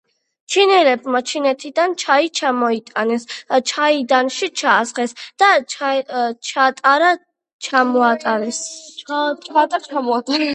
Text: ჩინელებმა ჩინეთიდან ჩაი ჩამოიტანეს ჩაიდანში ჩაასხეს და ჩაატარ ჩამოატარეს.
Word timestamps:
ჩინელებმა 0.53 1.19
ჩინეთიდან 1.31 1.89
ჩაი 2.03 2.27
ჩამოიტანეს 2.39 3.23
ჩაიდანში 3.71 4.47
ჩაასხეს 4.63 5.11
და 5.43 5.49
ჩაატარ 6.49 7.07
ჩამოატარეს. 7.69 8.59